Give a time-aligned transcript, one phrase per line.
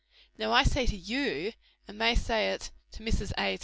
[0.35, 1.53] Now I say to you
[1.87, 3.33] and may I say it to Mrs.
[3.37, 3.59] A.